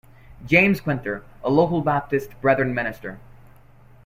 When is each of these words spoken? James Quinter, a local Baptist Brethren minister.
James 0.47 0.81
Quinter, 0.81 1.21
a 1.43 1.51
local 1.51 1.81
Baptist 1.81 2.31
Brethren 2.41 2.73
minister. 2.73 3.19